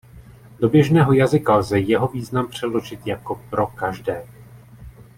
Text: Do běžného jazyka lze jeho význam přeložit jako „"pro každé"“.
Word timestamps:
Do 0.59 0.69
běžného 0.69 1.13
jazyka 1.13 1.55
lze 1.57 1.79
jeho 1.79 2.07
význam 2.07 2.47
přeložit 2.47 3.07
jako 3.07 3.41
„"pro 3.49 3.67
každé"“. 3.67 4.27